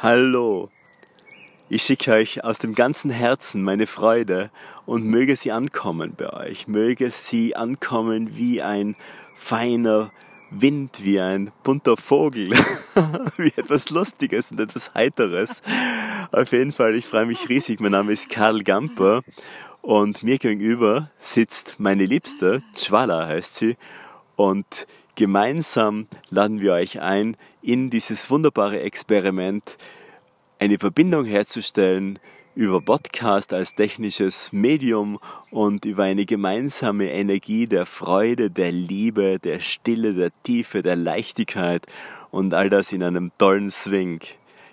Hallo. 0.00 0.70
Ich 1.68 1.82
schicke 1.82 2.12
euch 2.12 2.44
aus 2.44 2.60
dem 2.60 2.76
ganzen 2.76 3.10
Herzen 3.10 3.64
meine 3.64 3.88
Freude 3.88 4.52
und 4.86 5.04
möge 5.04 5.34
sie 5.34 5.50
ankommen 5.50 6.14
bei 6.16 6.32
euch. 6.32 6.68
Möge 6.68 7.10
sie 7.10 7.56
ankommen 7.56 8.36
wie 8.36 8.62
ein 8.62 8.94
feiner 9.34 10.12
Wind, 10.52 11.02
wie 11.02 11.20
ein 11.20 11.50
bunter 11.64 11.96
Vogel, 11.96 12.50
wie 13.38 13.52
etwas 13.56 13.90
Lustiges 13.90 14.52
und 14.52 14.60
etwas 14.60 14.94
Heiteres. 14.94 15.62
Auf 16.30 16.52
jeden 16.52 16.72
Fall, 16.72 16.94
ich 16.94 17.04
freue 17.04 17.26
mich 17.26 17.48
riesig. 17.48 17.80
Mein 17.80 17.90
Name 17.90 18.12
ist 18.12 18.30
Karl 18.30 18.62
Gamper 18.62 19.22
und 19.82 20.22
mir 20.22 20.38
gegenüber 20.38 21.10
sitzt 21.18 21.80
meine 21.80 22.06
Liebste, 22.06 22.62
Chwala 22.76 23.26
heißt 23.26 23.56
sie, 23.56 23.76
und 24.36 24.86
gemeinsam 25.18 26.06
laden 26.30 26.60
wir 26.60 26.74
euch 26.74 27.00
ein, 27.00 27.36
in 27.60 27.90
dieses 27.90 28.30
wunderbare 28.30 28.80
Experiment 28.82 29.76
eine 30.60 30.78
Verbindung 30.78 31.24
herzustellen 31.24 32.20
über 32.54 32.80
Podcast 32.80 33.52
als 33.52 33.74
technisches 33.74 34.52
Medium 34.52 35.18
und 35.50 35.84
über 35.86 36.04
eine 36.04 36.24
gemeinsame 36.24 37.10
Energie 37.10 37.66
der 37.66 37.84
Freude, 37.84 38.48
der 38.48 38.70
Liebe, 38.70 39.40
der 39.40 39.58
Stille, 39.58 40.14
der 40.14 40.30
Tiefe, 40.44 40.82
der 40.82 40.94
Leichtigkeit 40.94 41.86
und 42.30 42.54
all 42.54 42.70
das 42.70 42.92
in 42.92 43.02
einem 43.02 43.32
tollen 43.38 43.72
Swing. 43.72 44.20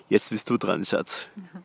Jetzt 0.10 0.30
bist 0.30 0.52
du 0.52 0.58
dran, 0.58 0.86
Schatz. 0.86 1.28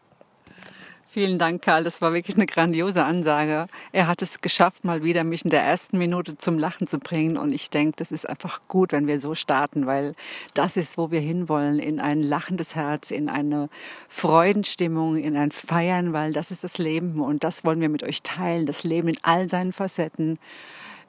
Vielen 1.12 1.40
Dank, 1.40 1.62
Karl. 1.62 1.82
Das 1.82 2.00
war 2.00 2.14
wirklich 2.14 2.36
eine 2.36 2.46
grandiose 2.46 3.04
Ansage. 3.04 3.66
Er 3.90 4.06
hat 4.06 4.22
es 4.22 4.40
geschafft, 4.40 4.84
mal 4.84 5.02
wieder 5.02 5.24
mich 5.24 5.42
in 5.44 5.50
der 5.50 5.62
ersten 5.62 5.98
Minute 5.98 6.38
zum 6.38 6.56
Lachen 6.56 6.86
zu 6.86 7.00
bringen. 7.00 7.36
Und 7.36 7.50
ich 7.50 7.68
denke, 7.68 7.96
das 7.96 8.12
ist 8.12 8.28
einfach 8.28 8.60
gut, 8.68 8.92
wenn 8.92 9.08
wir 9.08 9.18
so 9.18 9.34
starten, 9.34 9.86
weil 9.86 10.14
das 10.54 10.76
ist, 10.76 10.98
wo 10.98 11.10
wir 11.10 11.18
hinwollen, 11.18 11.80
in 11.80 12.00
ein 12.00 12.22
lachendes 12.22 12.76
Herz, 12.76 13.10
in 13.10 13.28
eine 13.28 13.68
Freudenstimmung, 14.06 15.16
in 15.16 15.36
ein 15.36 15.50
Feiern, 15.50 16.12
weil 16.12 16.32
das 16.32 16.52
ist 16.52 16.62
das 16.62 16.78
Leben. 16.78 17.20
Und 17.20 17.42
das 17.42 17.64
wollen 17.64 17.80
wir 17.80 17.88
mit 17.88 18.04
euch 18.04 18.22
teilen, 18.22 18.66
das 18.66 18.84
Leben 18.84 19.08
in 19.08 19.18
all 19.22 19.48
seinen 19.48 19.72
Facetten. 19.72 20.38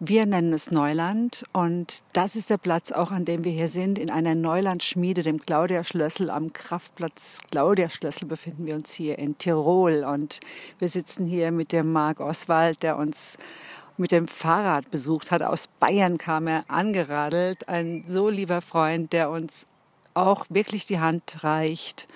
Wir 0.04 0.26
nennen 0.26 0.52
es 0.52 0.72
Neuland 0.72 1.46
und 1.54 2.02
das 2.14 2.36
ist 2.36 2.50
der 2.50 2.58
Platz 2.58 2.92
auch, 2.92 3.12
an 3.12 3.24
dem 3.24 3.44
wir 3.44 3.52
hier 3.52 3.68
sind, 3.68 4.00
in 4.00 4.10
einer 4.10 4.34
Neulandschmiede, 4.34 5.22
dem 5.22 5.40
Claudia 5.40 5.84
Schlössel. 5.84 6.32
Am 6.32 6.54
Kraftplatz 6.54 7.42
Claudia 7.52 7.88
Schlössel 7.88 8.28
befinden 8.28 8.66
wir 8.66 8.74
uns 8.74 8.94
hier 8.94 9.20
in 9.20 9.38
Tirol 9.38 10.04
und 10.04 10.40
wir 10.80 10.90
sitzen 10.90 11.28
hier 11.28 11.52
mit 11.52 11.72
dem 11.72 11.92
Marc 11.92 12.20
Oswald, 12.20 12.82
der 12.82 12.98
uns 12.98 13.38
mit 13.96 14.12
dem 14.12 14.28
Fahrrad 14.28 14.90
besucht 14.90 15.30
hat. 15.30 15.44
Aus 15.44 15.68
Bayern 15.68 16.18
kam 16.18 16.48
er 16.48 16.64
angeradelt. 16.68 17.70
Ein 17.70 18.04
so 18.08 18.28
lieber 18.28 18.62
Freund, 18.62 19.14
der 19.14 19.30
uns 19.30 19.68
auch 20.16 20.48
wirklich 20.50 20.88
die 20.88 21.00
Hand 21.00 21.44
reicht, 21.44 22.08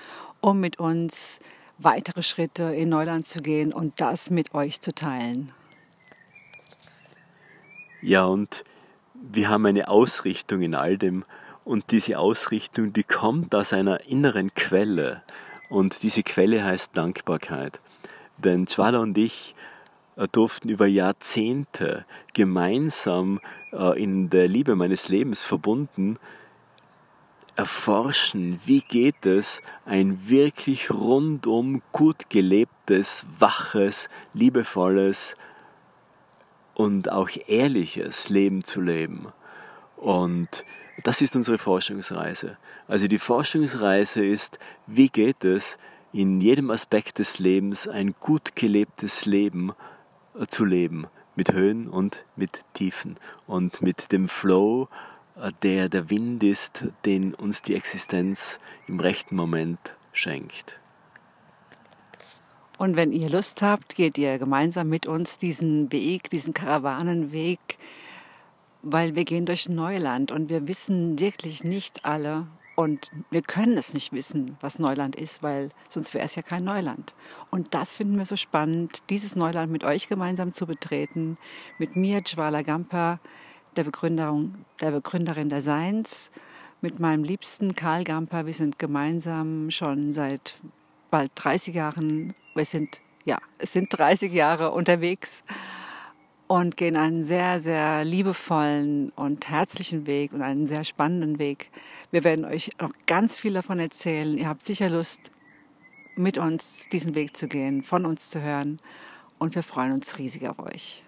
um 0.41 0.59
mit 0.59 0.79
uns 0.79 1.37
weitere 1.77 2.23
Schritte 2.23 2.63
in 2.63 2.89
Neuland 2.89 3.27
zu 3.27 3.43
gehen 3.43 3.71
und 3.71 4.01
das 4.01 4.31
mit 4.31 4.55
euch 4.55 4.81
zu 4.81 4.91
teilen. 4.91 5.51
Ja, 8.01 8.25
und 8.25 8.63
wir 9.13 9.49
haben 9.49 9.65
eine 9.65 9.87
Ausrichtung 9.87 10.61
in 10.61 10.75
all 10.75 10.97
dem. 10.97 11.23
Und 11.63 11.91
diese 11.91 12.19
Ausrichtung, 12.19 12.93
die 12.93 13.03
kommt 13.03 13.55
aus 13.55 13.73
einer 13.73 14.01
inneren 14.07 14.53
Quelle. 14.53 15.23
Und 15.69 16.03
diese 16.03 16.23
Quelle 16.23 16.63
heißt 16.63 16.95
Dankbarkeit. 16.95 17.79
Denn 18.37 18.65
Chwala 18.65 18.99
und 18.99 19.17
ich 19.17 19.55
äh, 20.15 20.27
durften 20.31 20.69
über 20.69 20.85
Jahrzehnte 20.85 22.05
gemeinsam 22.33 23.39
äh, 23.71 24.01
in 24.01 24.29
der 24.29 24.47
Liebe 24.47 24.75
meines 24.75 25.09
Lebens 25.09 25.41
verbunden 25.41 26.19
erforschen, 27.55 28.59
wie 28.65 28.81
geht 28.81 29.25
es, 29.25 29.61
ein 29.85 30.27
wirklich 30.27 30.91
rundum 30.91 31.81
gut 31.91 32.29
gelebtes, 32.29 33.25
waches, 33.39 34.09
liebevolles, 34.33 35.37
und 36.75 37.11
auch 37.11 37.29
ehrliches 37.47 38.29
Leben 38.29 38.63
zu 38.63 38.81
leben. 38.81 39.27
Und 39.97 40.63
das 41.03 41.21
ist 41.21 41.35
unsere 41.35 41.57
Forschungsreise. 41.57 42.57
Also 42.87 43.07
die 43.07 43.19
Forschungsreise 43.19 44.23
ist, 44.23 44.59
wie 44.85 45.09
geht 45.09 45.43
es, 45.43 45.79
in 46.13 46.39
jedem 46.39 46.69
Aspekt 46.69 47.19
des 47.19 47.39
Lebens 47.39 47.87
ein 47.87 48.15
gut 48.19 48.55
gelebtes 48.55 49.25
Leben 49.25 49.73
äh, 50.39 50.45
zu 50.47 50.63
leben, 50.63 51.07
mit 51.35 51.51
Höhen 51.51 51.89
und 51.89 52.23
mit 52.37 52.61
Tiefen 52.73 53.17
und 53.47 53.81
mit 53.81 54.13
dem 54.13 54.29
Flow, 54.29 54.87
äh, 55.35 55.51
der 55.63 55.89
der 55.89 56.09
Wind 56.09 56.41
ist, 56.43 56.85
den 57.03 57.33
uns 57.33 57.61
die 57.61 57.75
Existenz 57.75 58.59
im 58.87 59.01
rechten 59.01 59.35
Moment 59.35 59.95
schenkt. 60.13 60.79
Und 62.77 62.95
wenn 62.95 63.11
ihr 63.11 63.29
Lust 63.29 63.61
habt, 63.61 63.95
geht 63.95 64.17
ihr 64.17 64.37
gemeinsam 64.37 64.89
mit 64.89 65.07
uns 65.07 65.37
diesen 65.37 65.91
Weg, 65.91 66.29
diesen 66.29 66.53
Karawanenweg, 66.53 67.77
weil 68.81 69.15
wir 69.15 69.23
gehen 69.23 69.45
durch 69.45 69.69
Neuland 69.69 70.31
und 70.31 70.49
wir 70.49 70.67
wissen 70.67 71.19
wirklich 71.19 71.63
nicht 71.63 72.05
alle 72.05 72.47
und 72.75 73.11
wir 73.31 73.41
können 73.41 73.77
es 73.77 73.93
nicht 73.93 74.11
wissen, 74.11 74.57
was 74.59 74.79
Neuland 74.79 75.15
ist, 75.15 75.41
weil 75.41 75.71
sonst 75.87 76.13
wäre 76.13 76.25
es 76.25 76.35
ja 76.35 76.41
kein 76.41 76.65
Neuland. 76.65 77.13
Und 77.49 77.73
das 77.73 77.93
finden 77.93 78.17
wir 78.17 78.25
so 78.25 78.35
spannend, 78.35 79.01
dieses 79.09 79.37
Neuland 79.37 79.71
mit 79.71 79.85
euch 79.85 80.09
gemeinsam 80.09 80.53
zu 80.53 80.67
betreten, 80.67 81.37
mit 81.79 81.95
mir, 81.95 82.21
Jwala 82.25 82.61
Gamper, 82.61 83.19
der, 83.77 83.85
Begründerin, 83.85 84.65
der 84.81 84.91
Begründerin 84.91 85.49
der 85.49 85.61
Seins, 85.61 86.31
mit 86.81 86.99
meinem 86.99 87.23
liebsten 87.23 87.75
Karl 87.75 88.03
Gamper. 88.03 88.45
Wir 88.45 88.53
sind 88.53 88.77
gemeinsam 88.77 89.71
schon 89.71 90.11
seit 90.11 90.55
bald 91.09 91.31
30 91.35 91.73
Jahren 91.73 92.35
wir 92.55 92.65
sind, 92.65 93.01
ja, 93.25 93.37
es 93.57 93.73
sind 93.73 93.89
30 93.89 94.31
Jahre 94.31 94.71
unterwegs 94.71 95.43
und 96.47 96.77
gehen 96.77 96.95
einen 96.95 97.23
sehr, 97.23 97.59
sehr 97.59 98.03
liebevollen 98.05 99.09
und 99.15 99.49
herzlichen 99.49 100.07
Weg 100.07 100.33
und 100.33 100.41
einen 100.41 100.67
sehr 100.67 100.83
spannenden 100.83 101.39
Weg. 101.39 101.69
Wir 102.11 102.23
werden 102.23 102.45
euch 102.45 102.71
noch 102.79 102.93
ganz 103.05 103.37
viel 103.37 103.53
davon 103.53 103.79
erzählen. 103.79 104.37
Ihr 104.37 104.47
habt 104.47 104.63
sicher 104.63 104.89
Lust, 104.89 105.31
mit 106.15 106.37
uns 106.37 106.87
diesen 106.91 107.13
Weg 107.13 107.35
zu 107.35 107.47
gehen, 107.47 107.83
von 107.83 108.05
uns 108.05 108.29
zu 108.29 108.41
hören 108.41 108.77
und 109.37 109.55
wir 109.55 109.63
freuen 109.63 109.91
uns 109.91 110.17
riesig 110.17 110.47
auf 110.47 110.59
euch. 110.59 111.03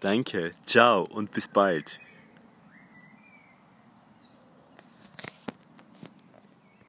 Danke, 0.00 0.52
ciao 0.66 1.02
und 1.02 1.32
bis 1.32 1.48
bald. 1.48 2.00